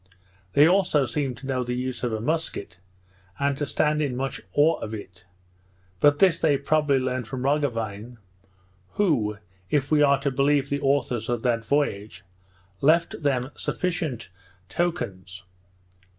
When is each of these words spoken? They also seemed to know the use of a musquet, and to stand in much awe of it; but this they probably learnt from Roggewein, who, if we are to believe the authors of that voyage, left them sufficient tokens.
They 0.53 0.67
also 0.67 1.05
seemed 1.05 1.37
to 1.37 1.45
know 1.45 1.63
the 1.63 1.75
use 1.75 2.01
of 2.01 2.11
a 2.11 2.19
musquet, 2.19 2.77
and 3.37 3.55
to 3.59 3.67
stand 3.67 4.01
in 4.01 4.15
much 4.15 4.41
awe 4.53 4.77
of 4.79 4.95
it; 4.95 5.25
but 5.99 6.17
this 6.17 6.39
they 6.39 6.57
probably 6.57 6.97
learnt 6.97 7.27
from 7.27 7.43
Roggewein, 7.43 8.17
who, 8.93 9.37
if 9.69 9.91
we 9.91 10.01
are 10.01 10.19
to 10.21 10.31
believe 10.31 10.69
the 10.69 10.81
authors 10.81 11.29
of 11.29 11.43
that 11.43 11.63
voyage, 11.65 12.23
left 12.81 13.21
them 13.21 13.51
sufficient 13.53 14.31
tokens. 14.69 15.43